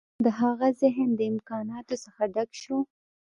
[0.25, 2.77] د هغه ذهن د امکاناتو څخه ډک شو